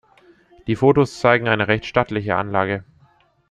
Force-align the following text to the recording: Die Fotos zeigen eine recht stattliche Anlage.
Die 0.65 0.75
Fotos 0.75 1.19
zeigen 1.19 1.47
eine 1.47 1.67
recht 1.67 1.85
stattliche 1.85 2.35
Anlage. 2.35 2.83